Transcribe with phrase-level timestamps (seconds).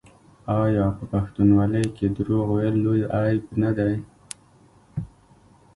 [0.61, 3.93] آیا په پښتونولۍ کې دروغ ویل لوی عیب نه دی؟